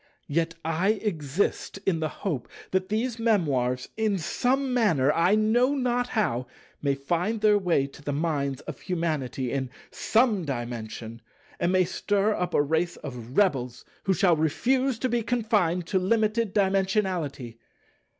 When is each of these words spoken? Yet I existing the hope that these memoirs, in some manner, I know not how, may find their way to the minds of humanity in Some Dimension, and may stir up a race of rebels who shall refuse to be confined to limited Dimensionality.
Yet 0.27 0.55
I 0.65 0.93
existing 1.03 1.99
the 1.99 2.09
hope 2.09 2.49
that 2.71 2.89
these 2.89 3.19
memoirs, 3.19 3.87
in 3.97 4.17
some 4.17 4.73
manner, 4.73 5.13
I 5.13 5.35
know 5.35 5.75
not 5.75 6.07
how, 6.17 6.47
may 6.81 6.95
find 6.95 7.39
their 7.39 7.59
way 7.59 7.85
to 7.85 8.01
the 8.01 8.11
minds 8.11 8.61
of 8.61 8.79
humanity 8.79 9.51
in 9.51 9.69
Some 9.91 10.43
Dimension, 10.43 11.21
and 11.59 11.71
may 11.71 11.85
stir 11.85 12.33
up 12.33 12.55
a 12.55 12.63
race 12.63 12.95
of 12.97 13.37
rebels 13.37 13.85
who 14.05 14.15
shall 14.15 14.35
refuse 14.35 14.97
to 14.97 15.07
be 15.07 15.21
confined 15.21 15.85
to 15.85 15.99
limited 15.99 16.51
Dimensionality. 16.55 17.57